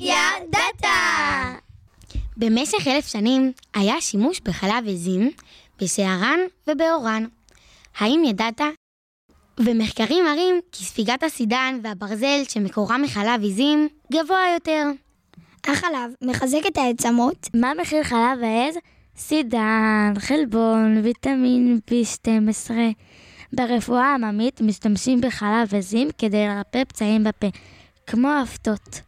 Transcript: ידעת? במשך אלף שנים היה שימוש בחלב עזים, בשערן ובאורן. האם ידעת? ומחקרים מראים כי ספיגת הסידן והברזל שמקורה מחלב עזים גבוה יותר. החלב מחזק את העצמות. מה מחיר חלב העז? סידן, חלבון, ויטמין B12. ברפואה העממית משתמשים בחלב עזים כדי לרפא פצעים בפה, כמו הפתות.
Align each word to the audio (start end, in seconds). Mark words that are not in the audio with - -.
ידעת? 0.00 0.84
במשך 2.36 2.86
אלף 2.86 3.06
שנים 3.06 3.52
היה 3.74 4.00
שימוש 4.00 4.40
בחלב 4.40 4.88
עזים, 4.88 5.30
בשערן 5.80 6.38
ובאורן. 6.68 7.24
האם 7.98 8.24
ידעת? 8.24 8.60
ומחקרים 9.60 10.24
מראים 10.24 10.60
כי 10.72 10.84
ספיגת 10.84 11.22
הסידן 11.22 11.78
והברזל 11.82 12.44
שמקורה 12.48 12.98
מחלב 12.98 13.44
עזים 13.44 13.88
גבוה 14.12 14.40
יותר. 14.54 14.84
החלב 15.66 16.12
מחזק 16.22 16.66
את 16.66 16.76
העצמות. 16.76 17.48
מה 17.54 17.72
מחיר 17.80 18.02
חלב 18.02 18.42
העז? 18.42 18.74
סידן, 19.16 20.12
חלבון, 20.18 21.00
ויטמין 21.04 21.80
B12. 21.90 22.70
ברפואה 23.52 24.04
העממית 24.04 24.60
משתמשים 24.60 25.20
בחלב 25.20 25.74
עזים 25.74 26.08
כדי 26.18 26.46
לרפא 26.46 26.84
פצעים 26.84 27.24
בפה, 27.24 27.46
כמו 28.06 28.28
הפתות. 28.42 29.00